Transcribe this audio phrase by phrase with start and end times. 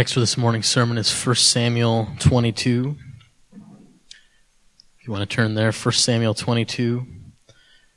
[0.00, 2.96] text for this morning's sermon is 1 Samuel 22.
[3.52, 7.06] If you want to turn there, 1 Samuel 22,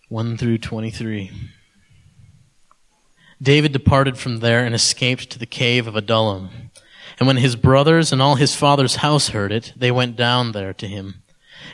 [0.10, 1.32] 1 through 23.
[3.42, 6.50] David departed from there and escaped to the cave of Adullam.
[7.22, 10.74] And when his brothers and all his father's house heard it, they went down there
[10.74, 11.24] to him.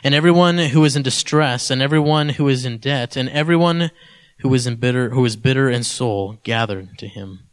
[0.04, 3.90] And everyone who was in distress, and everyone who was in debt, and everyone
[4.38, 7.48] who was in bitter, who was bitter in soul, gathered to him.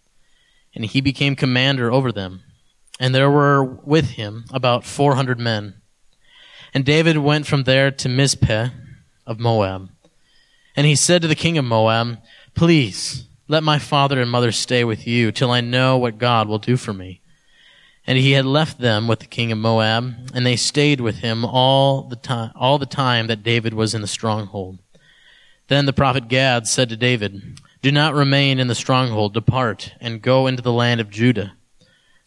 [0.75, 2.43] And he became commander over them.
[2.99, 5.75] And there were with him about four hundred men.
[6.73, 8.71] And David went from there to Mizpeh
[9.25, 9.89] of Moab.
[10.75, 12.19] And he said to the king of Moab,
[12.53, 16.59] Please, let my father and mother stay with you till I know what God will
[16.59, 17.21] do for me.
[18.05, 21.43] And he had left them with the king of Moab, and they stayed with him
[21.43, 24.79] all the time, all the time that David was in the stronghold.
[25.67, 30.21] Then the prophet Gad said to David, Do not remain in the stronghold, depart and
[30.21, 31.56] go into the land of Judah.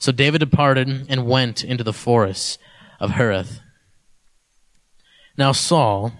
[0.01, 2.59] So David departed and went into the forests
[2.99, 3.61] of Hereth.
[5.37, 6.13] Now Saul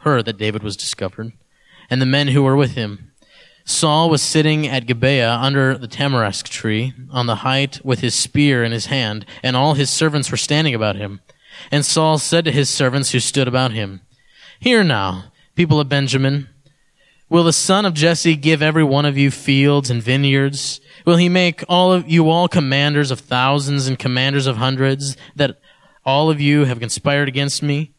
[0.00, 1.32] heard that David was discovered,
[1.90, 3.10] and the men who were with him.
[3.64, 8.62] Saul was sitting at Gibeah under the tamarisk tree on the height with his spear
[8.62, 11.20] in his hand, and all his servants were standing about him.
[11.72, 14.02] And Saul said to his servants who stood about him,
[14.60, 16.48] Hear now, people of Benjamin,
[17.28, 20.80] will the son of Jesse give every one of you fields and vineyards?
[21.04, 25.58] Will he make all of you all commanders of thousands and commanders of hundreds, that
[26.04, 27.92] all of you have conspired against me?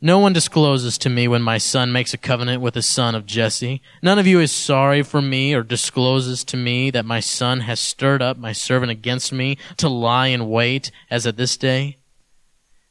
[0.00, 3.26] No one discloses to me when my son makes a covenant with the son of
[3.26, 3.82] Jesse.
[4.00, 7.80] None of you is sorry for me or discloses to me that my son has
[7.80, 11.96] stirred up my servant against me to lie in wait as at this day.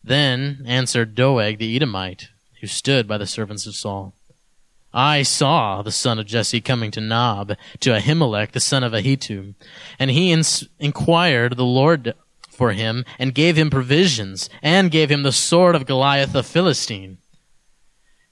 [0.03, 2.27] Then answered Doeg the Edomite,
[2.59, 4.14] who stood by the servants of Saul.
[4.97, 9.53] I saw the son of Jesse coming to Nob, to Ahimelech, the son of Ahitub,
[9.99, 12.15] and he ins- inquired the Lord
[12.49, 17.19] for him and gave him provisions and gave him the sword of Goliath the Philistine.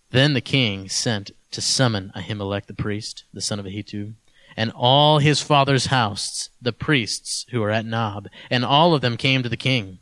[0.09, 4.15] Then the king sent to summon Ahimelech the priest, the son of Ahitub,
[4.58, 9.17] and all his father's house, the priests who were at Nob, and all of them
[9.17, 9.99] came to the king.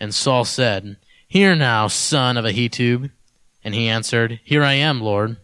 [0.00, 0.96] And Saul said,
[1.28, 3.12] Hear now, son of Ahitub.
[3.62, 5.36] And he answered, Here I am, Lord.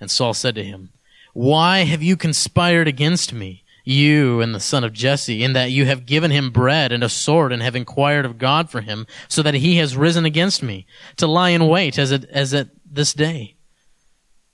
[0.00, 0.90] And Saul said to him,
[1.32, 3.64] Why have you conspired against me?
[3.84, 7.08] you and the son of Jesse, in that you have given him bread and a
[7.08, 10.86] sword and have inquired of God for him, so that he has risen against me,
[11.16, 13.56] to lie in wait as at, as at this day.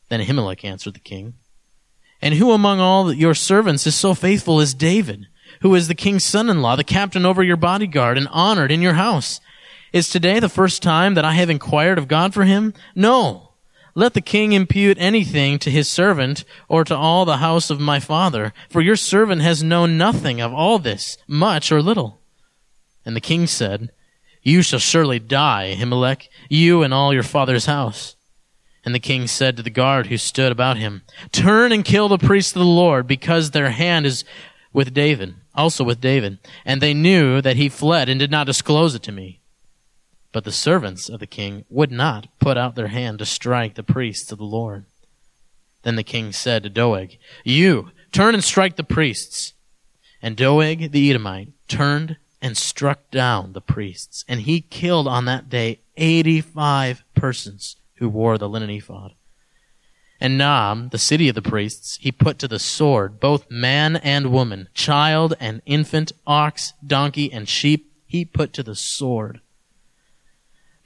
[0.09, 1.35] Then Ahimelech answered the king,
[2.21, 5.27] And who among all your servants is so faithful as David,
[5.63, 9.41] who is the king's son-in-law, the captain over your bodyguard, and honored in your house?
[9.93, 12.75] Is today the first time that I have inquired of God for him?
[12.95, 13.50] No.
[13.95, 17.99] Let the king impute anything to his servant or to all the house of my
[18.01, 22.21] father, for your servant has known nothing of all this, much or little.
[23.05, 23.91] And the king said,
[24.43, 28.17] You shall surely die, Ahimelech, you and all your father's house.
[28.85, 31.03] And the king said to the guard who stood about him,
[31.33, 34.25] Turn and kill the priests of the Lord, because their hand is
[34.73, 36.39] with David, also with David.
[36.65, 39.40] And they knew that he fled and did not disclose it to me.
[40.33, 43.83] But the servants of the king would not put out their hand to strike the
[43.83, 44.87] priests of the Lord.
[45.83, 49.55] Then the king said to Doeg, You, turn and strike the priests.
[50.23, 54.25] And Doeg the Edomite turned and struck down the priests.
[54.29, 59.15] And he killed on that day 85 persons who wore the linen ephod.
[60.21, 64.31] And Nob, the city of the priests, he put to the sword both man and
[64.31, 69.41] woman, child and infant, ox, donkey, and sheep, he put to the sword.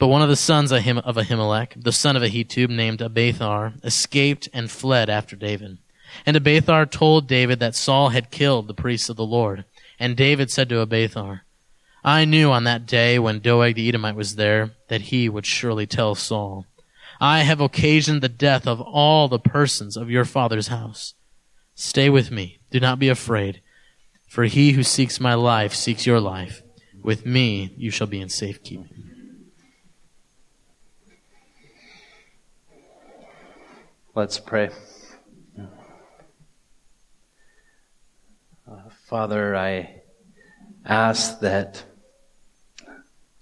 [0.04, 4.70] But one of the sons of, Ahimelech, the son of Ahitub, named Abiathar, escaped and
[4.70, 5.78] fled after David.
[6.26, 9.64] And Abiathar told David that Saul had killed the priests of the Lord.
[9.98, 11.46] And David said to Abiathar,
[12.04, 15.86] I knew on that day when Doeg the Edomite was there that he would surely
[15.86, 16.66] tell Saul,
[17.18, 21.14] I have occasioned the death of all the persons of your father's house.
[21.74, 22.58] Stay with me.
[22.70, 23.62] Do not be afraid.
[24.28, 26.62] For he who seeks my life seeks your life.
[27.02, 29.12] With me you shall be in safekeeping.
[34.16, 34.70] Let's pray.
[38.70, 38.76] Uh,
[39.08, 40.02] Father, I
[40.84, 41.82] ask that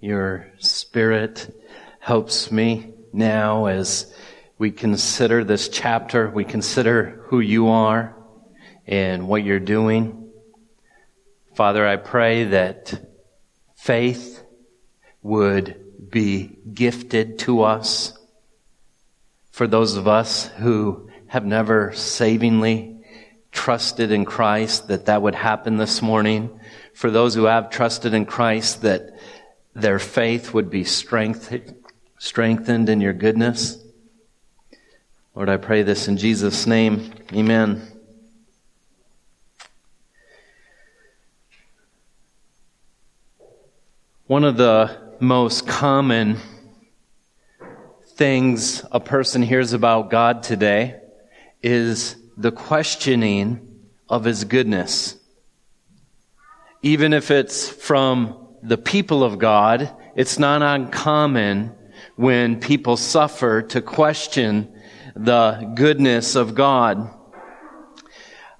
[0.00, 1.54] your Spirit
[2.00, 4.14] helps me now as
[4.56, 8.16] we consider this chapter, we consider who you are
[8.86, 10.30] and what you're doing.
[11.54, 12.98] Father, I pray that
[13.76, 14.42] faith
[15.20, 18.16] would be gifted to us
[19.52, 22.96] for those of us who have never savingly
[23.52, 26.58] trusted in Christ, that that would happen this morning.
[26.94, 29.16] for those who have trusted in Christ that
[29.74, 31.54] their faith would be strength,
[32.18, 33.78] strengthened in your goodness.
[35.34, 37.12] Lord, I pray this in Jesus' name.
[37.32, 37.88] Amen.
[44.26, 46.38] One of the most common
[48.16, 51.00] things a person hears about God today
[51.62, 55.16] is the questioning of His goodness.
[56.82, 61.74] Even if it's from the people of God, it's not uncommon
[62.16, 64.72] when people suffer to question
[65.16, 67.08] the goodness of God.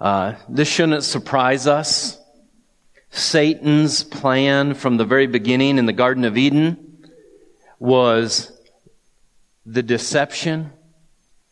[0.01, 2.19] Uh, this shouldn't surprise us.
[3.11, 7.09] Satan's plan from the very beginning in the Garden of Eden
[7.79, 8.51] was
[9.65, 10.73] the deception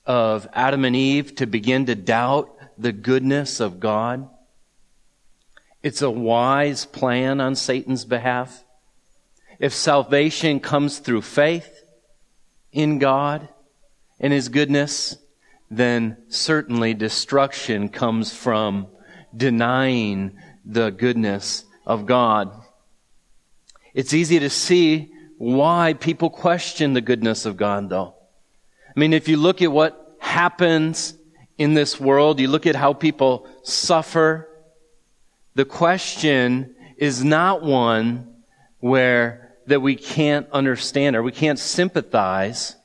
[0.05, 4.29] of Adam and Eve to begin to doubt the goodness of God.
[5.83, 8.65] It's a wise plan on Satan's behalf.
[9.59, 11.85] If salvation comes through faith
[12.73, 13.49] in God
[14.19, 15.17] and His goodness,
[15.71, 18.89] then certainly destruction comes from
[19.37, 22.51] denying the goodness of God.
[23.95, 28.15] It's easy to see why people question the goodness of God, though.
[28.95, 31.15] I mean, if you look at what happens
[31.57, 34.47] in this world, you look at how people suffer,
[35.55, 38.35] the question is not one
[38.81, 42.77] where that we can't understand or we can't sympathize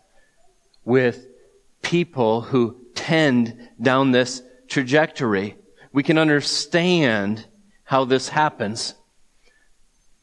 [0.85, 1.27] with
[1.81, 5.57] people who tend down this trajectory.
[5.91, 7.47] We can understand
[7.83, 8.95] how this happens.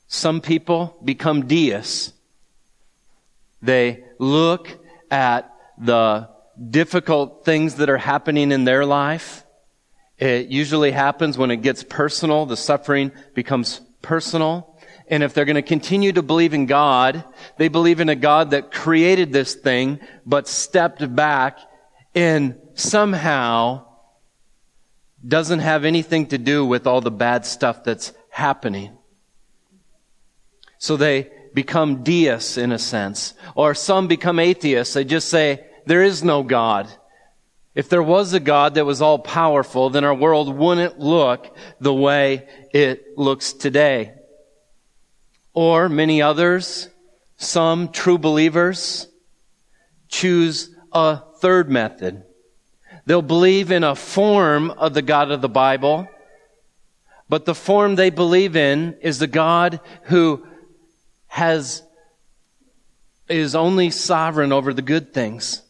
[0.08, 2.14] Some people become deists.
[3.62, 4.68] They look
[5.10, 6.28] at the
[6.70, 9.44] difficult things that are happening in their life
[10.22, 12.46] it usually happens when it gets personal.
[12.46, 14.78] The suffering becomes personal.
[15.08, 17.24] And if they're going to continue to believe in God,
[17.58, 21.58] they believe in a God that created this thing, but stepped back
[22.14, 23.84] and somehow
[25.26, 28.96] doesn't have anything to do with all the bad stuff that's happening.
[30.78, 33.34] So they become deists in a sense.
[33.54, 34.94] Or some become atheists.
[34.94, 36.88] They just say, there is no God.
[37.74, 41.94] If there was a God that was all powerful, then our world wouldn't look the
[41.94, 44.12] way it looks today.
[45.54, 46.88] Or many others,
[47.36, 49.08] some true believers,
[50.08, 52.24] choose a third method.
[53.06, 56.08] They'll believe in a form of the God of the Bible,
[57.28, 60.46] but the form they believe in is the God who
[61.32, 61.82] has,
[63.28, 65.62] is only sovereign over the good things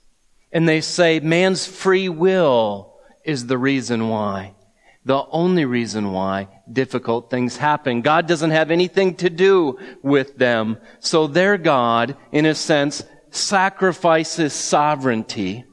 [0.53, 2.95] and they say man's free will
[3.25, 4.55] is the reason why.
[5.05, 8.03] The only reason why difficult things happen.
[8.03, 10.79] God doesn't have anything to do with them.
[11.01, 15.65] So their God, in a sense, sacrifices sovereignty,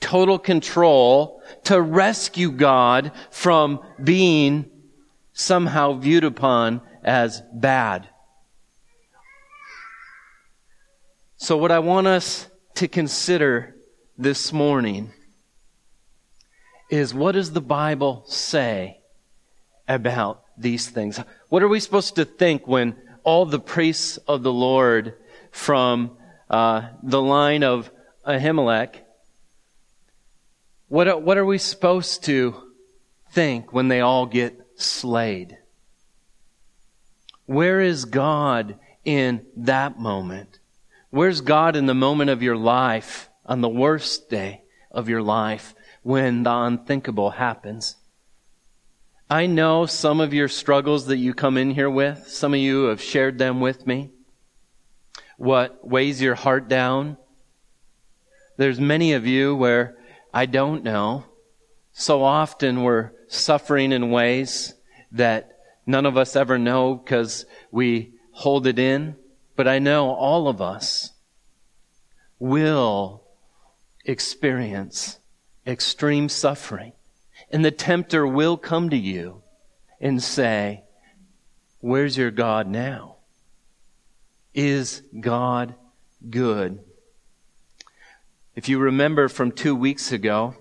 [0.00, 4.70] total control to rescue God from being
[5.32, 8.08] somehow viewed upon as bad.
[11.44, 12.46] So what I want us
[12.76, 13.76] to consider
[14.16, 15.12] this morning
[16.88, 19.02] is what does the Bible say
[19.86, 21.20] about these things?
[21.50, 25.18] What are we supposed to think when all the priests of the Lord
[25.50, 26.16] from
[26.48, 27.90] uh, the line of
[28.26, 29.00] Ahimelech,
[30.88, 32.54] what, what are we supposed to
[33.32, 35.58] think when they all get slayed?
[37.44, 40.58] Where is God in that moment?
[41.14, 45.72] Where's God in the moment of your life, on the worst day of your life,
[46.02, 47.94] when the unthinkable happens?
[49.30, 52.26] I know some of your struggles that you come in here with.
[52.26, 54.10] Some of you have shared them with me.
[55.36, 57.16] What weighs your heart down?
[58.56, 59.96] There's many of you where
[60.32, 61.26] I don't know.
[61.92, 64.74] So often we're suffering in ways
[65.12, 69.14] that none of us ever know because we hold it in.
[69.56, 71.12] But I know all of us
[72.38, 73.22] will
[74.04, 75.18] experience
[75.66, 76.92] extreme suffering.
[77.50, 79.42] And the tempter will come to you
[80.00, 80.84] and say,
[81.80, 83.16] Where's your God now?
[84.54, 85.74] Is God
[86.30, 86.80] good?
[88.54, 90.54] If you remember from two weeks ago,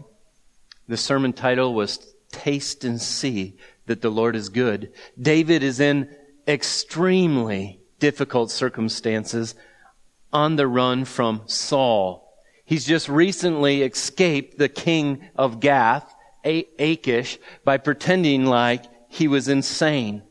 [0.88, 4.92] the sermon title was Taste and See that the Lord is good.
[5.20, 6.14] David is in
[6.48, 9.56] extremely difficult circumstances
[10.34, 12.36] on the run from Saul.
[12.66, 20.22] He's just recently escaped the king of Gath, Achish, by pretending like he was insane.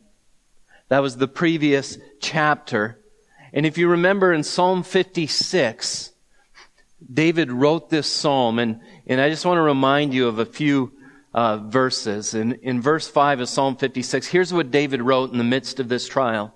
[0.89, 3.01] That was the previous chapter.
[3.55, 6.13] And if you remember in Psalm 56,
[7.11, 10.93] David wrote this psalm, and, and I just want to remind you of a few
[11.33, 12.35] uh, verses.
[12.35, 15.89] In, in verse 5 of Psalm 56, here's what David wrote in the midst of
[15.89, 16.55] this trial.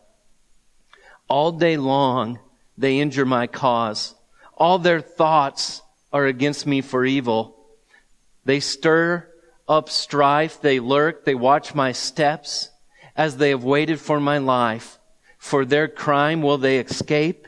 [1.28, 2.38] All day long
[2.78, 4.14] they injure my cause.
[4.56, 7.56] All their thoughts are against me for evil.
[8.44, 9.28] They stir
[9.68, 12.70] up strife, they lurk, they watch my steps
[13.16, 14.98] as they have waited for my life.
[15.38, 17.46] For their crime will they escape?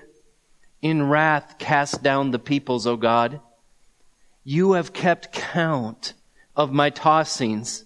[0.83, 3.41] In wrath cast down the peoples, O God.
[4.45, 6.15] You have kept count
[6.57, 7.85] of my tossings.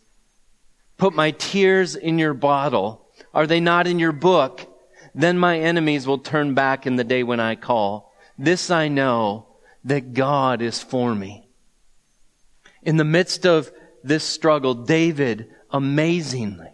[0.97, 3.07] Put my tears in your bottle.
[3.35, 4.72] Are they not in your book?
[5.15, 8.13] Then my enemies will turn back in the day when I call.
[8.39, 9.47] This I know
[9.85, 11.49] that God is for me.
[12.83, 13.71] In the midst of
[14.03, 16.71] this struggle, David amazingly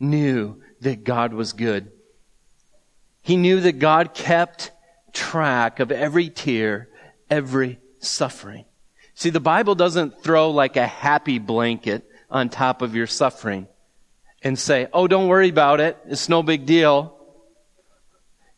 [0.00, 1.92] knew that God was good.
[3.22, 4.72] He knew that God kept
[5.12, 6.88] track of every tear,
[7.30, 8.64] every suffering.
[9.14, 13.68] See, the Bible doesn't throw like a happy blanket on top of your suffering
[14.42, 15.96] and say, oh, don't worry about it.
[16.06, 17.16] It's no big deal.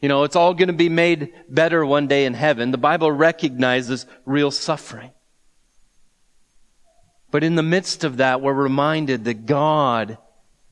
[0.05, 2.73] You know, it's all going to be made better one day in heaven.
[2.73, 5.13] The Bible recognizes real suffering.
[7.31, 10.19] But in the midst of that, we're reminded that God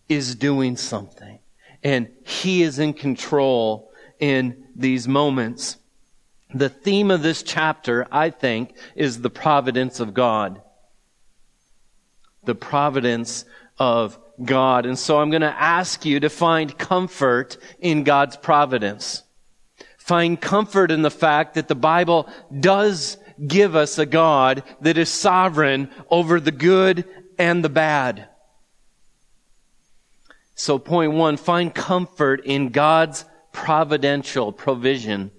[0.07, 1.39] is doing something
[1.83, 5.79] and He is in control in these moments.
[6.53, 10.61] The theme of this chapter, I think, is the providence of God.
[12.45, 13.47] The providence
[13.79, 14.85] of God.
[14.85, 19.22] And so I'm going to ask you to find comfort in God's providence.
[20.13, 22.29] Find comfort in the fact that the Bible
[22.61, 23.17] does
[23.47, 27.07] give us a God that is sovereign over the good
[27.39, 28.29] and the bad.
[30.55, 35.31] So point one, find comfort in God's providential provision.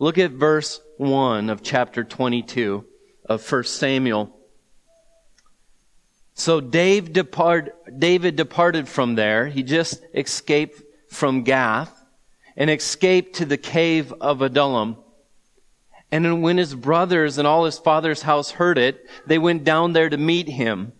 [0.00, 2.84] Look at verse 1 of chapter 22
[3.26, 4.36] of 1 Samuel.
[6.34, 9.46] So Dave depart, David departed from there.
[9.46, 11.95] He just escaped from Gath
[12.56, 14.96] and escaped to the cave of Adullam.
[16.10, 20.08] And when his brothers and all his father's house heard it, they went down there
[20.08, 20.92] to meet him.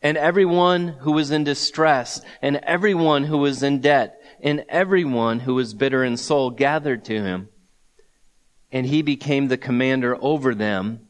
[0.00, 5.54] And everyone who was in distress, and everyone who was in debt, and everyone who
[5.54, 7.48] was bitter in soul gathered to him
[8.74, 11.06] and he became the commander over them,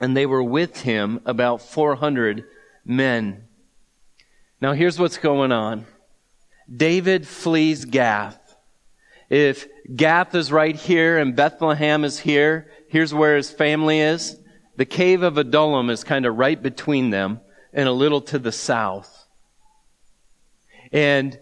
[0.00, 2.44] and they were with him about 400
[2.84, 3.44] men.
[4.60, 5.86] Now here's what's going on.
[6.68, 8.49] David flees Gath.
[9.30, 14.36] If Gath is right here and Bethlehem is here, here's where his family is.
[14.76, 17.40] The cave of Adullam is kind of right between them
[17.72, 19.26] and a little to the south.
[20.92, 21.38] And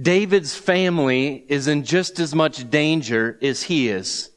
[0.00, 4.30] David's family is in just as much danger as he is.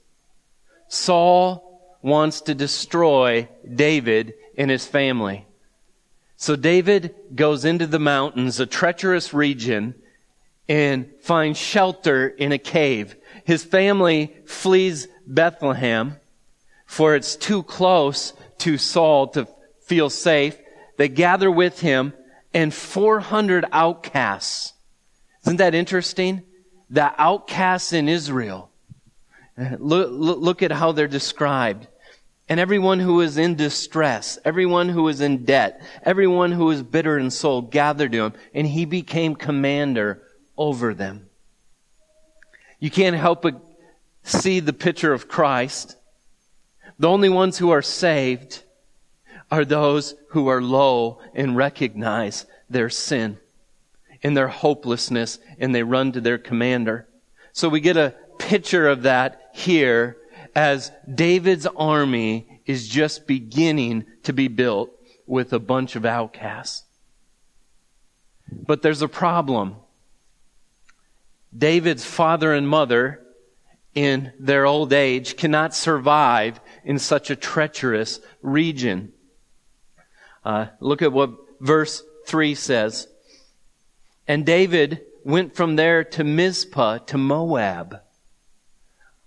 [0.87, 5.45] Saul wants to destroy David and his family.
[6.37, 9.93] So David goes into the mountains, a treacherous region,
[10.69, 13.15] and finds shelter in a cave.
[13.43, 16.17] His family flees Bethlehem,
[16.85, 19.47] for it's too close to Saul to
[19.81, 20.57] feel safe.
[20.97, 22.13] They gather with him
[22.53, 24.73] and 400 outcasts.
[25.43, 26.43] Isn't that interesting?
[26.89, 28.69] The outcasts in Israel
[29.77, 31.87] Look, look, at how they're described.
[32.47, 37.19] And everyone who is in distress, everyone who is in debt, everyone who is bitter
[37.19, 40.23] in soul gathered to him, and he became commander
[40.59, 41.27] over them.
[42.79, 43.59] You can't help but
[44.23, 45.95] see the picture of Christ.
[46.99, 48.63] The only ones who are saved
[49.49, 53.39] are those who are low and recognize their sin
[54.21, 57.07] and their hopelessness, and they run to their commander.
[57.53, 60.17] So we get a picture of that here
[60.55, 64.91] as David's army is just beginning to be built
[65.25, 66.83] with a bunch of outcasts.
[68.51, 69.77] But there's a problem.
[71.55, 73.21] David's father and mother
[73.95, 79.11] in their old age cannot survive in such a treacherous region.
[80.45, 83.07] Uh, look at what verse 3 says.
[84.27, 88.01] And David went from there to Mizpeh to Moab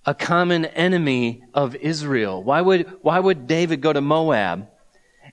[0.04, 2.42] a common enemy of Israel.
[2.42, 4.68] Why would, why would David go to Moab?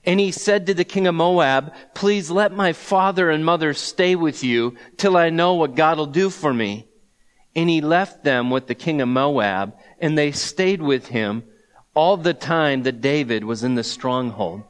[0.04, 4.16] And he said to the king of Moab, please let my father and mother stay
[4.16, 6.86] with you till I know what God will do for me.
[7.54, 11.44] And he left them with the king of Moab and they stayed with him
[11.94, 14.62] all the time that David was in the stronghold.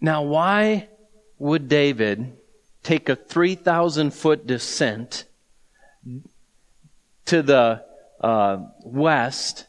[0.00, 0.88] Now, why
[1.38, 2.36] would David
[2.82, 5.24] take a 3,000 foot descent
[7.26, 7.84] to the
[8.20, 9.66] uh, west,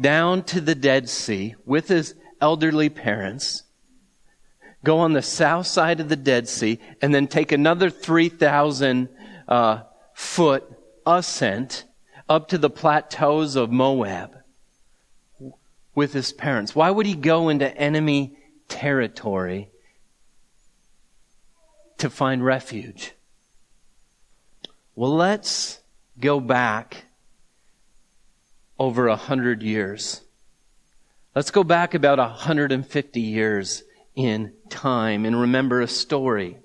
[0.00, 3.64] down to the Dead Sea with his elderly parents,
[4.84, 9.08] go on the south side of the Dead Sea, and then take another 3,000
[9.48, 9.82] uh,
[10.14, 10.64] foot
[11.06, 11.84] ascent
[12.28, 14.36] up to the plateaus of Moab
[15.94, 16.74] with his parents.
[16.74, 18.36] Why would he go into enemy
[18.68, 19.70] territory
[21.98, 23.14] to find refuge?
[24.94, 25.80] Well, let's
[26.20, 27.04] go back
[28.78, 30.22] over a hundred years.
[31.38, 33.84] Let's go back about 150 years
[34.16, 36.58] in time and remember a story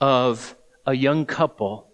[0.00, 0.56] of
[0.86, 1.90] a young couple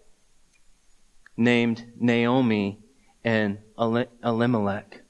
[1.35, 2.79] named Naomi
[3.25, 5.01] and Elimelech.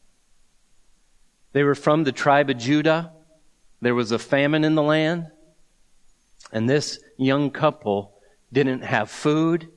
[1.53, 3.13] They were from the tribe of Judah.
[3.79, 5.27] There was a famine in the land.
[6.51, 8.17] And this young couple
[8.51, 9.69] didn't have food.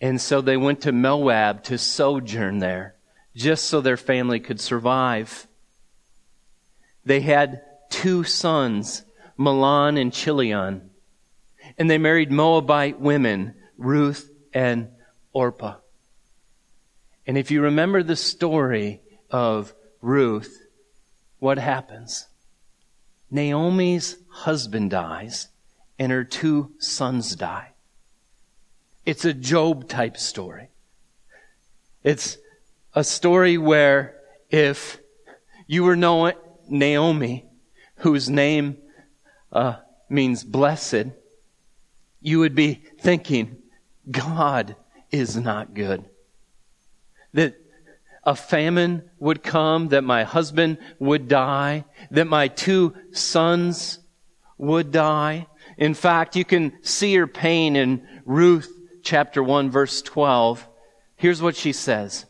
[0.00, 2.96] And so they went to Moab to sojourn there
[3.34, 5.46] just so their family could survive.
[7.04, 9.04] They had two sons,
[9.38, 10.90] Mahlon and Chilion.
[11.78, 14.88] And they married Moabite women, Ruth and
[15.32, 15.76] Orpah.
[17.26, 20.66] And if you remember the story of Ruth,
[21.38, 22.26] what happens?
[23.30, 25.48] Naomi's husband dies
[25.98, 27.70] and her two sons die.
[29.06, 30.68] It's a Job type story.
[32.04, 32.38] It's
[32.94, 34.16] a story where
[34.50, 35.00] if
[35.66, 37.46] you were Naomi,
[37.96, 38.76] whose name
[39.50, 39.76] uh,
[40.08, 41.06] means blessed,
[42.20, 43.56] you would be thinking,
[44.10, 44.76] God
[45.10, 46.04] is not good.
[47.34, 47.56] That
[48.24, 53.98] a famine would come, that my husband would die, that my two sons
[54.58, 55.46] would die.
[55.76, 58.70] In fact, you can see her pain in Ruth
[59.02, 60.68] chapter 1 verse 12.
[61.16, 62.26] Here's what she says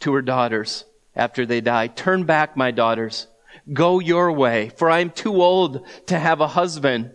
[0.00, 0.84] to her daughters
[1.14, 1.86] after they die.
[1.86, 3.26] Turn back, my daughters.
[3.72, 7.12] Go your way, for I am too old to have a husband.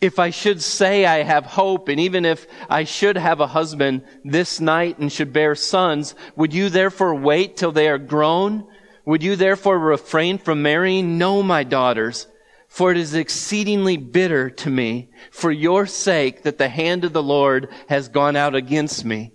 [0.00, 4.02] If I should say I have hope, and even if I should have a husband
[4.24, 8.66] this night and should bear sons, would you therefore wait till they are grown?
[9.04, 11.18] Would you therefore refrain from marrying?
[11.18, 12.26] No, my daughters,
[12.68, 17.22] for it is exceedingly bitter to me for your sake that the hand of the
[17.22, 19.32] Lord has gone out against me.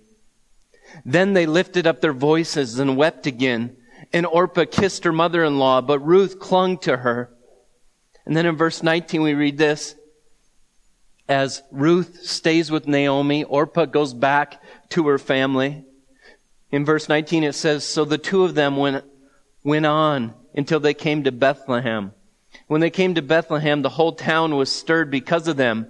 [1.04, 3.76] Then they lifted up their voices and wept again.
[4.12, 7.30] And Orpah kissed her mother-in-law, but Ruth clung to her.
[8.24, 9.94] And then in verse 19 we read this.
[11.28, 15.84] As Ruth stays with Naomi, Orpah goes back to her family.
[16.70, 19.04] In verse 19 it says, So the two of them went,
[19.64, 22.12] went on until they came to Bethlehem.
[22.68, 25.88] When they came to Bethlehem, the whole town was stirred because of them.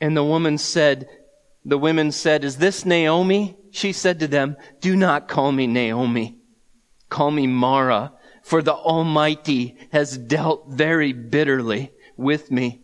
[0.00, 1.08] And the woman said,
[1.66, 3.56] the women said, Is this Naomi?
[3.76, 6.38] She said to them, Do not call me Naomi.
[7.10, 12.80] Call me Mara, for the Almighty has dealt very bitterly with me.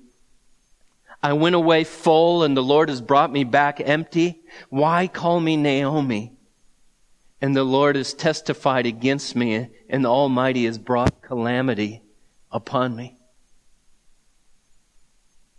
[1.22, 4.42] I went away full and the Lord has brought me back empty.
[4.68, 6.34] Why call me Naomi?
[7.40, 12.02] And the Lord has testified against me and the Almighty has brought calamity
[12.50, 13.16] upon me.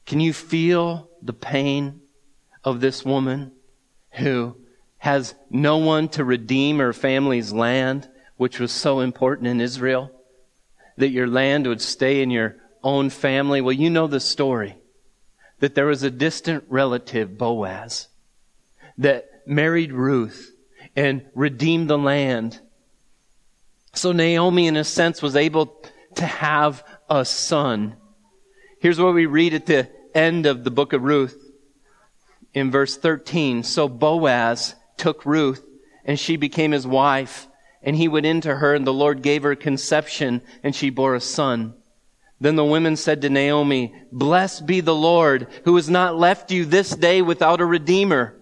[0.05, 2.01] Can you feel the pain
[2.63, 3.53] of this woman
[4.11, 4.57] who
[5.03, 10.09] has no one to redeem her family's land, which was so important in Israel,
[10.95, 13.59] that your land would stay in your own family.
[13.59, 14.77] Well, you know the story
[15.59, 18.07] that there was a distant relative, Boaz,
[18.97, 20.53] that married Ruth
[20.95, 22.61] and redeemed the land.
[23.91, 25.85] So Naomi, in a sense, was able
[26.15, 27.97] to have a son.
[28.79, 31.37] Here's what we read at the end of the book of Ruth
[32.53, 33.63] in verse 13.
[33.63, 35.65] So Boaz took Ruth
[36.05, 37.47] and she became his wife
[37.81, 41.19] and he went into her and the Lord gave her conception and she bore a
[41.19, 41.73] son.
[42.39, 46.63] Then the women said to Naomi, blessed be the Lord who has not left you
[46.63, 48.39] this day without a redeemer.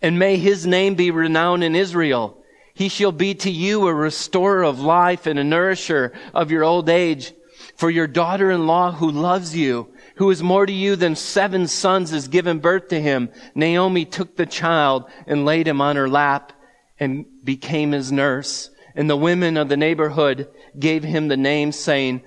[0.00, 2.44] And may his name be renowned in Israel.
[2.74, 6.88] He shall be to you a restorer of life and a nourisher of your old
[6.88, 7.32] age.
[7.76, 12.26] For your daughter-in-law who loves you who is more to you than seven sons, has
[12.26, 13.30] given birth to him.
[13.54, 16.52] Naomi took the child and laid him on her lap
[16.98, 18.70] and became his nurse.
[18.96, 22.22] And the women of the neighborhood gave him the name saying,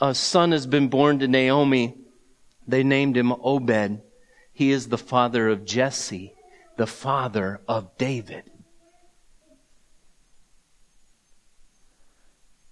[0.00, 1.94] a son has been born to Naomi.
[2.66, 4.00] They named him Obed.
[4.54, 6.32] He is the father of Jesse,
[6.78, 8.44] the father of David.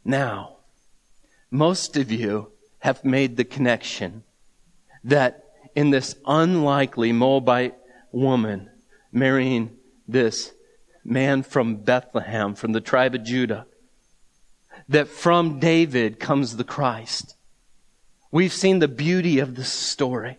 [0.07, 0.57] Now,
[1.51, 4.25] most of you have made the connection
[5.05, 7.77] that in this unlikely Moabite
[8.13, 8.71] woman
[9.13, 10.53] marrying this
[11.05, 13.67] man from Bethlehem, from the tribe of Judah,
[14.89, 17.37] that from David comes the Christ.
[18.31, 20.39] We've seen the beauty of this story.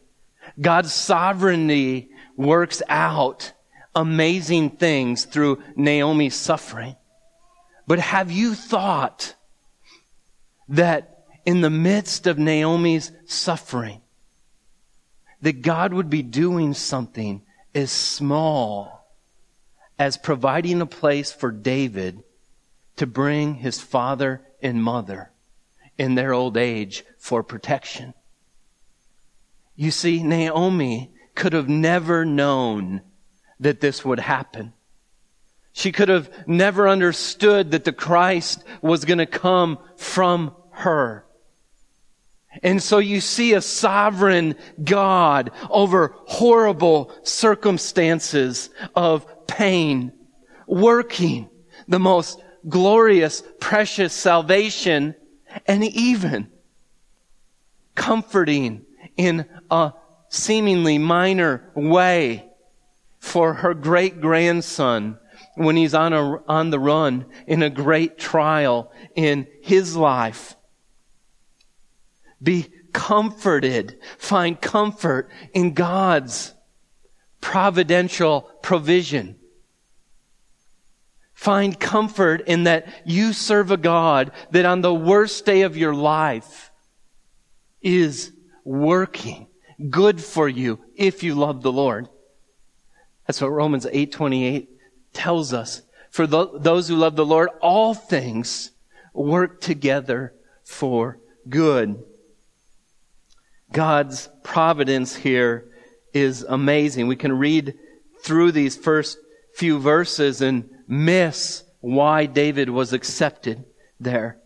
[0.60, 3.54] God's sovereignty works out
[3.96, 6.96] amazing things through Naomi's suffering.
[7.88, 9.36] But have you thought
[10.70, 14.02] that in the midst of Naomi's suffering,
[15.42, 17.42] that God would be doing something
[17.74, 19.08] as small
[19.98, 22.24] as providing a place for David
[22.96, 25.32] to bring his father and mother
[25.98, 28.14] in their old age for protection.
[29.76, 33.02] You see, Naomi could have never known
[33.60, 34.74] that this would happen.
[35.72, 41.26] She could have never understood that the Christ was going to come from her.
[42.64, 50.12] And so you see a sovereign God over horrible circumstances of pain,
[50.68, 51.50] working
[51.88, 55.16] the most glorious, precious salvation,
[55.68, 56.50] and even
[57.96, 58.86] comforting
[59.16, 59.94] in a
[60.30, 62.50] seemingly minor way
[63.20, 65.18] for her great grandson
[65.56, 70.56] when he's on, a, on the run in a great trial in his life.
[72.42, 74.00] Be comforted.
[74.18, 76.54] Find comfort in God's
[77.42, 79.38] providential provision.
[81.34, 85.94] Find comfort in that you serve a God that on the worst day of your
[85.94, 86.70] life
[87.82, 88.34] is
[88.66, 89.48] working
[89.90, 92.10] good for you if you love the Lord.
[93.26, 94.68] That's what Romans 8:28
[95.14, 95.82] tells us.
[96.10, 98.72] For those who love the Lord, all things
[99.14, 102.04] work together for good.
[103.72, 105.70] God's providence here
[106.14, 107.08] is amazing.
[107.08, 107.76] We can read
[108.22, 109.18] through these first
[109.54, 113.64] few verses and miss why David was accepted
[114.00, 114.40] there.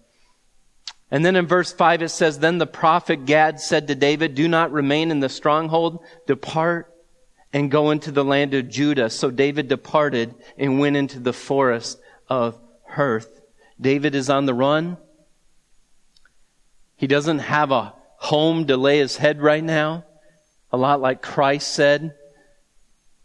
[1.09, 4.47] And then in verse 5 it says, Then the prophet Gad said to David, Do
[4.47, 6.93] not remain in the stronghold, depart
[7.53, 9.09] and go into the land of Judah.
[9.09, 12.59] So David departed and went into the forest of
[12.89, 13.29] Hereth.
[13.79, 14.97] David is on the run.
[16.95, 20.05] He doesn't have a home to lay his head right now.
[20.71, 22.15] A lot like Christ said.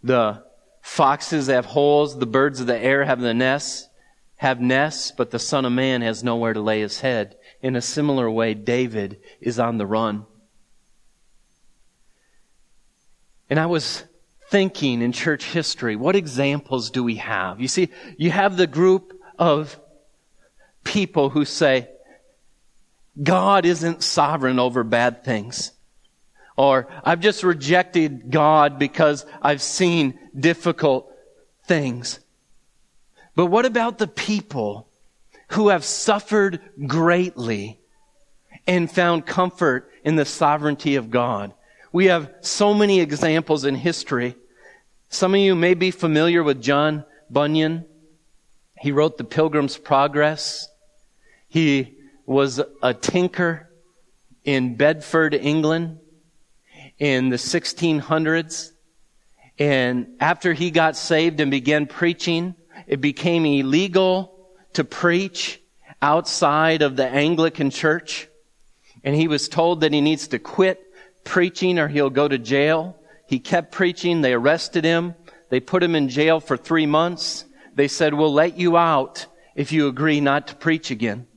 [0.02, 0.42] The
[0.82, 3.88] foxes have holes, the birds of the air have the nests,
[4.36, 7.36] have nests, but the Son of Man has nowhere to lay his head.
[7.62, 10.26] In a similar way, David is on the run.
[13.48, 14.02] And I was
[14.50, 17.60] thinking in church history, what examples do we have?
[17.60, 19.78] You see, you have the group of
[20.82, 21.88] people who say,
[23.22, 25.72] God isn't sovereign over bad things.
[26.56, 31.12] Or, I've just rejected God because I've seen difficult
[31.64, 32.18] things.
[33.36, 34.88] But what about the people
[35.50, 37.78] who have suffered greatly
[38.66, 41.54] and found comfort in the sovereignty of God?
[41.92, 44.34] We have so many examples in history.
[45.08, 47.86] Some of you may be familiar with John Bunyan.
[48.80, 50.68] He wrote The Pilgrim's Progress.
[51.48, 51.97] He
[52.28, 53.70] was a tinker
[54.44, 55.98] in Bedford, England
[56.98, 58.72] in the 1600s.
[59.58, 62.54] And after he got saved and began preaching,
[62.86, 65.60] it became illegal to preach
[66.02, 68.28] outside of the Anglican church.
[69.02, 70.84] And he was told that he needs to quit
[71.24, 72.96] preaching or he'll go to jail.
[73.26, 74.20] He kept preaching.
[74.20, 75.14] They arrested him.
[75.48, 77.46] They put him in jail for three months.
[77.74, 81.27] They said, we'll let you out if you agree not to preach again.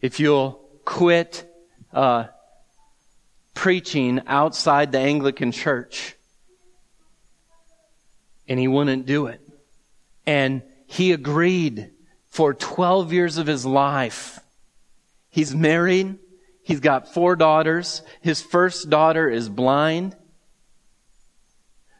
[0.00, 1.44] If you'll quit
[1.92, 2.28] uh,
[3.58, 6.14] preaching outside the Anglican church.
[8.46, 9.40] And he wouldn't do it.
[10.26, 11.90] And he agreed
[12.30, 14.38] for 12 years of his life.
[15.28, 16.18] He's married.
[16.62, 18.02] He's got four daughters.
[18.20, 20.16] His first daughter is blind.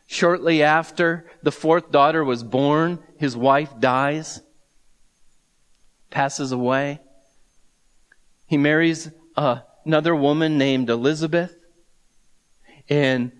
[0.06, 4.40] Shortly after the fourth daughter was born, his wife dies,
[6.08, 7.00] passes away.
[8.48, 11.54] He marries another woman named Elizabeth.
[12.88, 13.30] And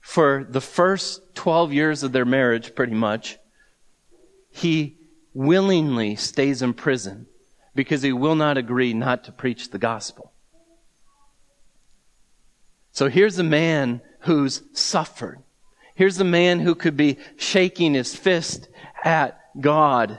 [0.00, 3.38] for the first 12 years of their marriage, pretty much,
[4.50, 4.96] he
[5.34, 7.26] willingly stays in prison
[7.74, 10.32] because he will not agree not to preach the gospel.
[12.92, 15.42] So here's a man who's suffered.
[15.94, 18.68] Here's a man who could be shaking his fist
[19.02, 20.18] at God.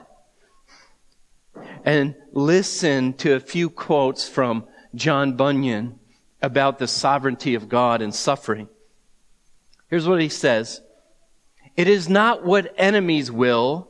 [1.83, 4.65] And listen to a few quotes from
[4.95, 5.99] John Bunyan
[6.41, 8.67] about the sovereignty of God and suffering.
[9.89, 10.81] Here's what he says.
[11.75, 13.89] It is not what enemies will,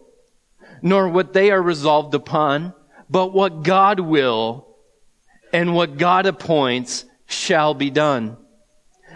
[0.81, 2.73] nor what they are resolved upon,
[3.09, 4.67] but what God will
[5.51, 8.37] and what God appoints shall be done.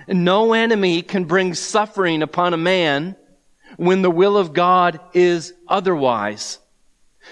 [0.08, 3.16] No enemy can bring suffering upon a man
[3.76, 6.60] when the will of God is otherwise.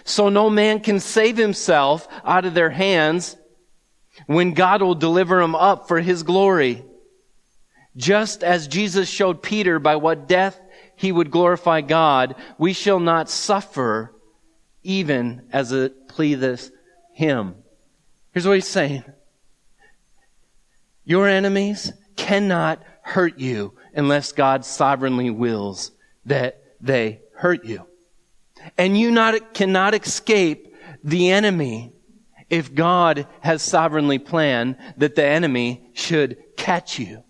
[0.04, 3.36] So no man can save himself out of their hands
[4.28, 6.84] when God will deliver him up for his glory.
[7.98, 10.60] Just as Jesus showed Peter by what death
[10.96, 14.14] he would glorify God, we shall not suffer
[14.84, 16.72] even as it pleaseth
[17.14, 17.56] him.
[18.32, 19.04] Here's what he's saying.
[21.04, 25.92] Your enemies cannot hurt you unless God sovereignly wills
[26.26, 27.88] that they hurt you.
[28.78, 31.94] And you not, cannot escape the enemy
[32.50, 37.24] if God has sovereignly planned that the enemy should catch you.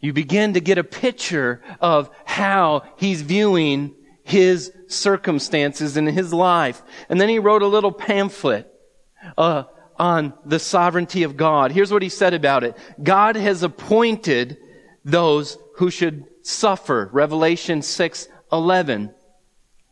[0.00, 6.82] You begin to get a picture of how he's viewing his circumstances in his life.
[7.08, 8.70] And then he wrote a little pamphlet
[9.38, 9.64] uh,
[9.98, 11.72] on the sovereignty of God.
[11.72, 12.76] Here's what he said about it.
[13.02, 14.58] God has appointed
[15.04, 17.08] those who should suffer.
[17.12, 19.12] Revelation 6, 11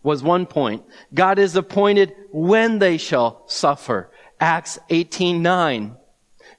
[0.03, 0.85] was one point.
[1.13, 4.11] God is appointed when they shall suffer.
[4.41, 5.97] Acts 18, 9.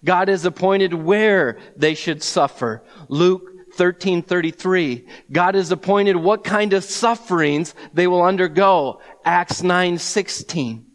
[0.05, 2.83] God is appointed where they should suffer.
[3.09, 3.43] Luke
[3.75, 5.05] 1333.
[5.31, 9.01] God is appointed what kind of sufferings they will undergo.
[9.25, 10.85] Acts 916.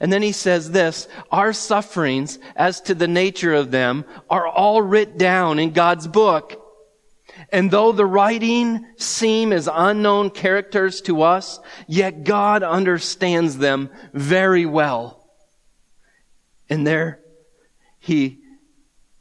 [0.00, 4.80] And then he says this, our sufferings as to the nature of them are all
[4.80, 6.64] writ down in God's book.
[7.50, 14.66] And though the writing seem as unknown characters to us, yet God understands them very
[14.66, 15.26] well.
[16.68, 17.20] And there
[17.98, 18.38] he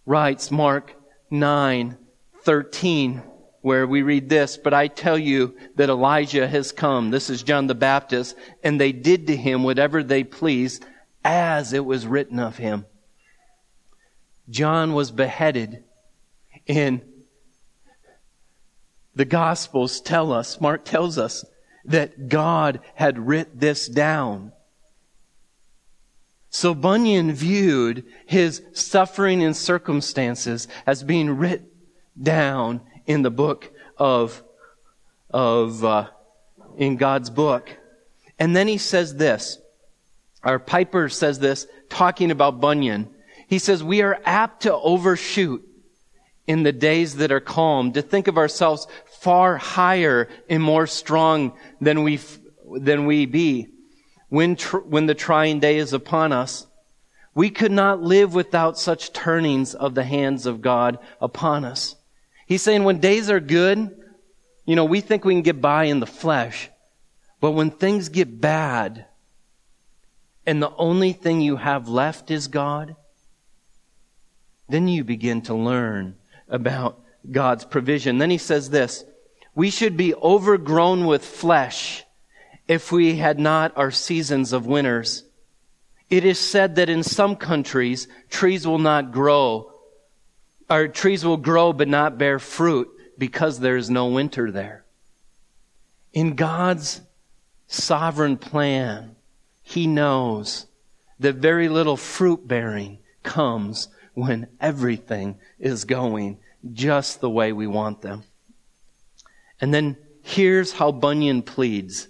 [0.06, 0.94] writes Mark
[1.32, 1.98] 9,
[2.44, 3.24] 13,
[3.62, 7.12] where we read this, but I tell you that Elijah has come.
[7.12, 10.86] This is John the Baptist, and they did to him whatever they pleased
[11.24, 12.86] as it was written of him.
[14.50, 15.84] John was beheaded
[16.66, 17.02] in
[19.17, 21.43] the Gospels tell us, Mark tells us,
[21.86, 24.51] that God had writ this down.
[26.49, 31.63] So Bunyan viewed his suffering and circumstances as being writ
[32.21, 34.43] down in the book of,
[35.30, 36.10] of, uh,
[36.77, 37.75] in God's book.
[38.38, 39.58] And then he says this,
[40.43, 43.10] our Piper says this, talking about Bunyan.
[43.47, 45.63] He says, we are apt to overshoot
[46.47, 48.88] in the days that are calm, to think of ourselves
[49.28, 52.18] far higher and more strong than we,
[52.80, 53.68] than we be.
[54.30, 56.66] When, tr- when the trying day is upon us,
[57.36, 61.98] we could not live without such turnings of the hands of God upon us.
[62.46, 64.02] He's saying when days are good,
[64.63, 66.70] you know, we think we can get by in the flesh.
[67.42, 69.08] But when things get bad,
[70.46, 72.96] and the only thing you have left is God,
[74.70, 76.16] then you begin to learn
[76.48, 78.20] about God's provision.
[78.20, 79.04] Then he says this,
[79.58, 82.06] we should be overgrown with flesh
[82.67, 85.24] if we had not our seasons of winters.
[86.12, 89.72] It is said that in some countries, trees will not grow,
[90.70, 94.86] or trees will grow but not bear fruit because there is no winter there.
[96.13, 97.02] In God's
[97.65, 99.15] sovereign plan,
[99.63, 100.67] He knows
[101.17, 106.38] that very little fruit bearing comes when everything is going
[106.74, 108.24] just the way we want them.
[109.60, 112.08] And then here's how Bunyan pleads.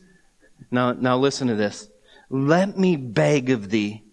[0.72, 1.90] Now, now listen to this.
[2.30, 4.04] Let me beg of thee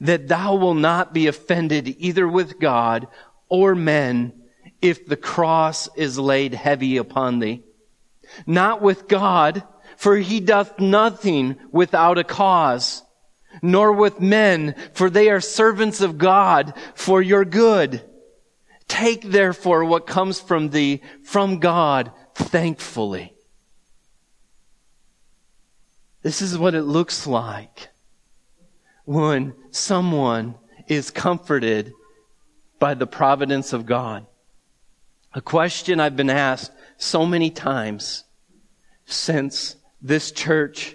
[0.00, 3.08] that thou will not be offended either with God
[3.48, 4.32] or men
[4.82, 7.62] if the cross is laid heavy upon thee.
[8.46, 9.62] Not with God,
[9.96, 13.02] for he doth nothing without a cause,
[13.62, 18.02] nor with men, for they are servants of God for your good.
[18.88, 23.32] Take therefore what comes from thee, from God, thankfully.
[26.22, 27.88] This is what it looks like
[29.04, 31.92] when someone is comforted
[32.78, 34.26] by the providence of God.
[35.32, 38.24] A question I've been asked so many times
[39.06, 40.94] since this church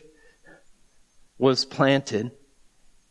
[1.40, 2.32] was planted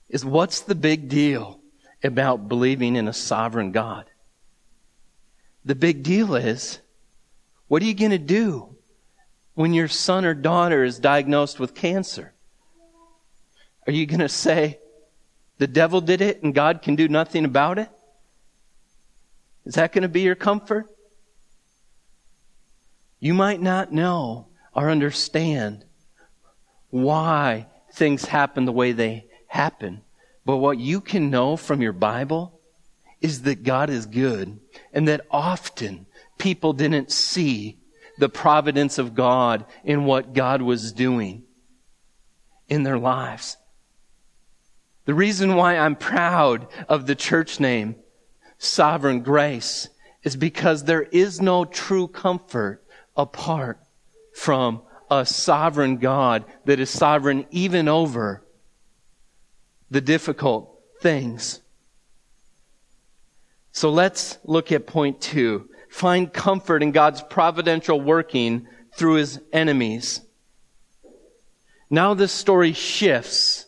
[0.08, 1.60] is what's the big deal
[2.04, 4.06] about believing in a sovereign God?
[5.64, 6.80] The big deal is,
[7.70, 8.74] what are you going to do
[9.54, 12.34] when your son or daughter is diagnosed with cancer?
[13.86, 14.80] Are you going to say,
[15.58, 17.88] The devil did it and God can do nothing about it?
[19.64, 20.86] Is that going to be your comfort?
[23.20, 25.84] You might not know or understand
[26.88, 30.02] why things happen the way they happen.
[30.44, 32.58] But what you can know from your Bible
[33.20, 34.58] is that God is good
[34.92, 36.06] and that often
[36.40, 37.78] people didn't see
[38.18, 41.44] the providence of God in what God was doing
[42.68, 43.56] in their lives.
[45.04, 47.96] The reason why I'm proud of the church name,
[48.58, 49.88] Sovereign Grace,
[50.22, 52.84] is because there is no true comfort
[53.16, 53.80] apart
[54.34, 58.44] from a sovereign God that is sovereign even over
[59.90, 61.60] the difficult things.
[63.72, 65.69] So let's look at point two.
[65.90, 70.20] Find comfort in God's providential working through his enemies.
[71.90, 73.66] Now this story shifts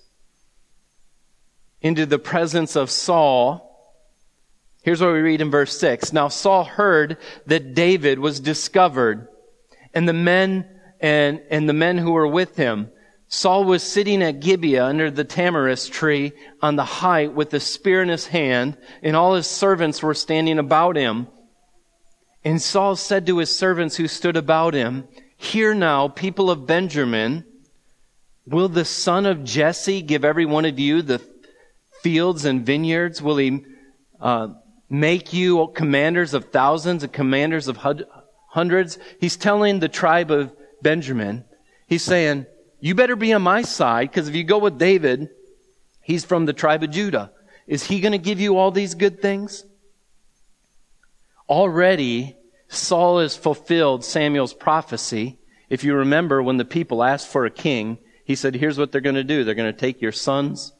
[1.80, 3.68] into the presence of Saul.
[4.82, 6.12] Here's what we read in verse 6.
[6.12, 9.26] Now Saul heard that David was discovered
[9.92, 10.68] and the men
[11.00, 12.90] and, and the men who were with him.
[13.26, 18.02] Saul was sitting at Gibeah under the tamarisk tree on the height with a spear
[18.02, 21.26] in his hand, and all his servants were standing about him.
[22.44, 27.44] And Saul said to his servants who stood about him, Hear now, people of Benjamin,
[28.46, 31.20] will the son of Jesse give every one of you the
[32.02, 33.22] fields and vineyards?
[33.22, 33.64] Will he
[34.20, 34.48] uh,
[34.88, 37.78] make you commanders of thousands and commanders of
[38.48, 38.98] hundreds?
[39.20, 40.52] He's telling the tribe of
[40.82, 41.44] Benjamin,
[41.86, 42.46] he's saying,
[42.82, 45.30] you better be on my side because if you go with David,
[46.02, 47.30] he's from the tribe of Judah.
[47.68, 49.64] Is he going to give you all these good things?
[51.52, 52.34] Already,
[52.68, 55.36] Saul has fulfilled Samuel's prophecy.
[55.68, 59.02] If you remember, when the people asked for a king, he said, here's what they're
[59.02, 59.44] going to do.
[59.44, 60.72] They're going to take your sons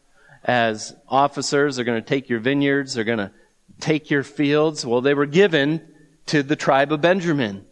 [0.42, 1.76] as officers.
[1.76, 2.94] They're going to take your vineyards.
[2.94, 3.32] They're going to
[3.80, 4.86] take your fields.
[4.86, 5.86] Well, they were given
[6.26, 7.66] to the tribe of Benjamin.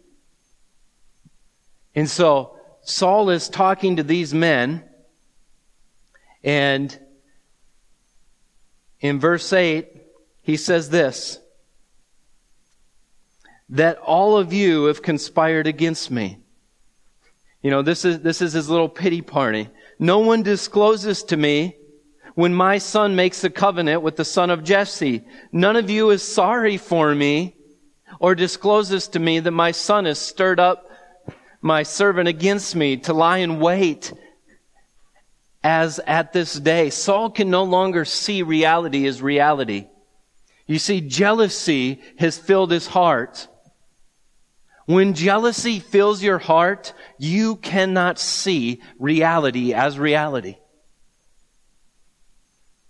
[1.95, 4.85] And so Saul is talking to these men,
[6.45, 6.99] and
[9.01, 9.89] in verse 8,
[10.43, 11.40] he says this
[13.71, 16.39] that all of you have conspired against me.
[17.63, 19.69] You know, this is, this is his little pity party.
[19.99, 21.77] No one discloses to me
[22.35, 25.25] when my son makes a covenant with the son of Jesse.
[25.53, 27.55] None of you is sorry for me
[28.19, 30.91] or discloses to me that my son has stirred up
[31.61, 34.13] my servant against me to lie in wait
[35.63, 36.91] as at this day.
[36.91, 39.89] Saul can no longer see reality as reality.
[40.67, 43.49] You see, jealousy has filled his heart.
[44.91, 50.57] When jealousy fills your heart, you cannot see reality as reality.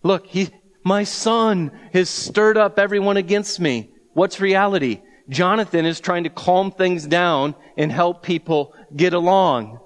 [0.02, 0.48] Look, he,
[0.82, 3.90] my son has stirred up everyone against me.
[4.14, 5.02] What's reality?
[5.28, 9.78] Jonathan is trying to calm things down and help people get along.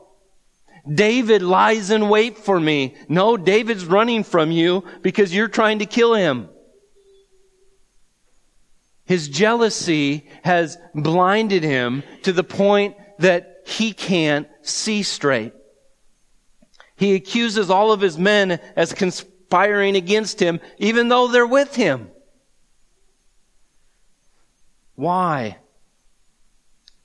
[0.89, 2.95] David lies in wait for me.
[3.09, 6.49] No, David's running from you because you're trying to kill him.
[9.07, 15.53] His jealousy has blinded him to the point that he can't see straight.
[16.97, 22.11] He accuses all of his men as conspiring against him, even though they're with him.
[24.95, 25.59] Why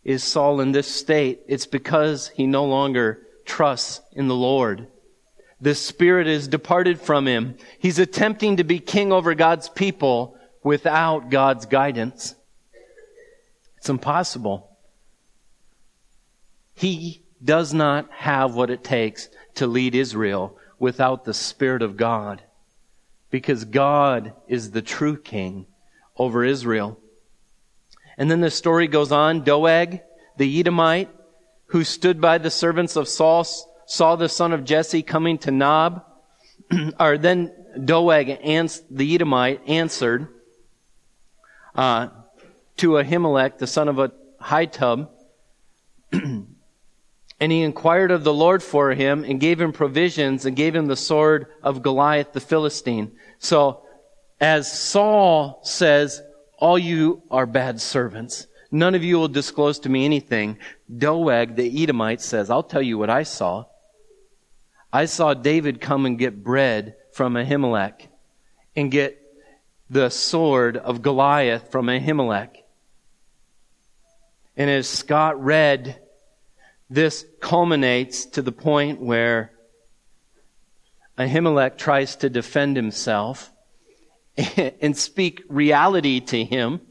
[0.03, 1.41] is Saul in this state?
[1.47, 4.87] It's because he no longer trusts in the Lord.
[5.59, 7.57] The Spirit is departed from him.
[7.79, 12.35] He's attempting to be king over God's people without God's guidance.
[13.77, 14.77] It's impossible.
[16.75, 22.41] He does not have what it takes to lead Israel without the Spirit of God.
[23.31, 25.65] Because God is the true king
[26.17, 26.99] over Israel.
[28.17, 29.43] And then the story goes on.
[29.43, 30.01] Doeg,
[30.37, 31.09] the Edomite,
[31.67, 33.45] who stood by the servants of Saul,
[33.85, 36.03] saw the son of Jesse coming to Nob.
[36.99, 37.53] or then
[37.85, 38.39] Doeg,
[38.89, 40.27] the Edomite, answered
[41.75, 42.09] uh,
[42.77, 44.11] to Ahimelech, the son of
[44.41, 45.09] Ahitub,
[46.11, 46.47] and
[47.39, 50.95] he inquired of the Lord for him and gave him provisions and gave him the
[50.95, 53.11] sword of Goliath the Philistine.
[53.39, 53.83] So,
[54.39, 56.21] as Saul says,
[56.57, 58.47] all you are bad servants.
[58.71, 60.57] None of you will disclose to me anything.
[60.95, 63.65] Doeg, the Edomite, says, I'll tell you what I saw.
[64.91, 68.07] I saw David come and get bread from Ahimelech
[68.75, 69.18] and get
[69.89, 72.49] the sword of Goliath from Ahimelech.
[74.55, 75.99] And as Scott read,
[76.89, 79.51] this culminates to the point where
[81.17, 83.51] Ahimelech tries to defend himself
[84.57, 86.81] and speak reality to him.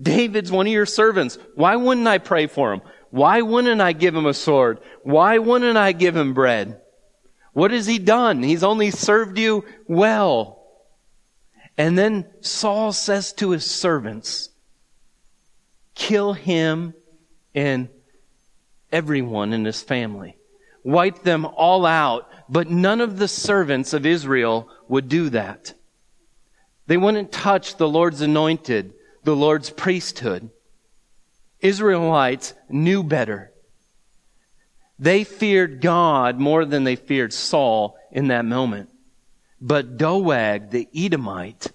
[0.00, 1.38] David's one of your servants.
[1.54, 2.82] Why wouldn't I pray for him?
[3.10, 4.78] Why wouldn't I give him a sword?
[5.02, 6.80] Why wouldn't I give him bread?
[7.52, 8.42] What has he done?
[8.42, 10.59] He's only served you well.
[11.80, 14.50] And then Saul says to his servants,
[15.94, 16.92] kill him
[17.54, 17.88] and
[18.92, 20.36] everyone in his family.
[20.84, 22.28] Wipe them all out.
[22.50, 25.72] But none of the servants of Israel would do that.
[26.86, 28.92] They wouldn't touch the Lord's anointed,
[29.24, 30.50] the Lord's priesthood.
[31.60, 33.54] Israelites knew better.
[34.98, 38.90] They feared God more than they feared Saul in that moment.
[39.60, 41.72] But Doeg, the Edomite,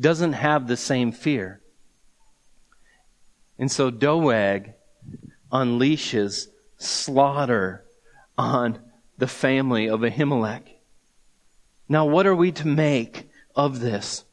[0.00, 1.60] doesn't have the same fear.
[3.58, 4.72] And so Doeg
[5.52, 6.46] unleashes
[6.78, 7.84] slaughter
[8.36, 8.78] on
[9.18, 10.62] the family of Ahimelech.
[11.88, 14.24] Now, what are we to make of this?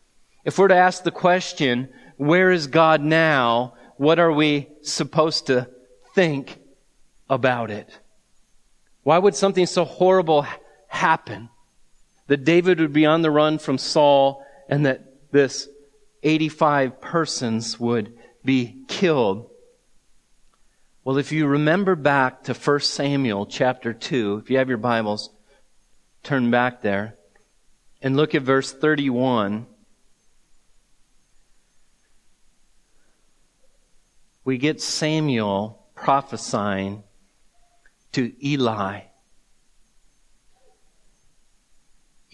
[0.44, 3.74] If we're to ask the question, where is God now?
[3.98, 5.70] What are we supposed to
[6.14, 6.60] think
[7.30, 7.90] about it?
[9.04, 10.46] Why would something so horrible
[10.88, 11.50] happen?
[12.28, 15.70] That David would be on the run from Saul and that this
[16.24, 19.50] 85 persons would be killed.
[21.04, 25.30] Well, if you remember back to 1 Samuel chapter 2, if you have your Bibles,
[26.24, 27.16] turn back there
[28.02, 29.68] and look at verse 31.
[34.44, 37.04] We get Samuel prophesying
[38.14, 39.02] to Eli.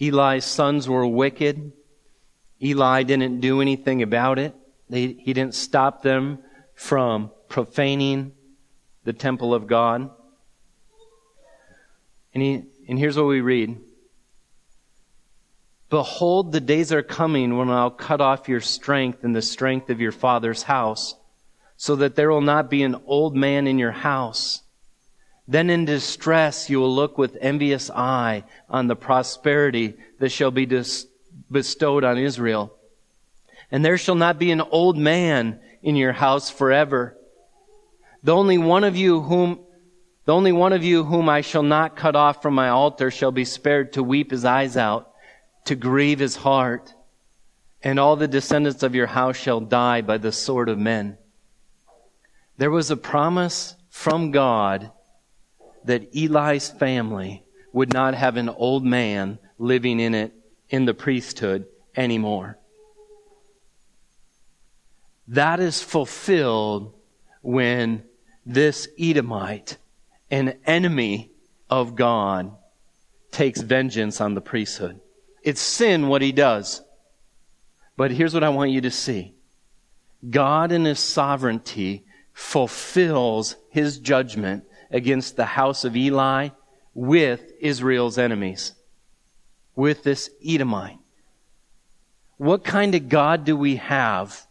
[0.00, 1.72] Eli's sons were wicked.
[2.62, 4.54] Eli didn't do anything about it.
[4.88, 6.38] They, he didn't stop them
[6.74, 8.32] from profaning
[9.04, 10.10] the temple of God.
[12.34, 13.78] And, he, and here's what we read.
[15.90, 20.00] Behold, the days are coming when I'll cut off your strength and the strength of
[20.00, 21.14] your father's house,
[21.76, 24.62] so that there will not be an old man in your house.
[25.52, 30.64] Then in distress you will look with envious eye on the prosperity that shall be
[30.64, 31.06] dis-
[31.50, 32.74] bestowed on Israel.
[33.70, 37.18] And there shall not be an old man in your house forever.
[38.22, 39.60] The only one of you whom
[40.24, 43.32] the only one of you whom I shall not cut off from my altar shall
[43.32, 45.10] be spared to weep his eyes out,
[45.66, 46.94] to grieve his heart,
[47.82, 51.18] and all the descendants of your house shall die by the sword of men.
[52.56, 54.92] There was a promise from God
[55.84, 60.32] that Eli's family would not have an old man living in it
[60.68, 61.66] in the priesthood
[61.96, 62.58] anymore.
[65.28, 66.94] That is fulfilled
[67.40, 68.02] when
[68.44, 69.78] this Edomite,
[70.30, 71.30] an enemy
[71.70, 72.56] of God,
[73.30, 75.00] takes vengeance on the priesthood.
[75.42, 76.82] It's sin what he does.
[77.96, 79.34] But here's what I want you to see.
[80.28, 86.50] God in his sovereignty fulfills his judgment against the house of Eli
[86.94, 88.72] with Israel's enemies,
[89.74, 90.98] with this Edomite.
[92.36, 94.46] What kind of God do we have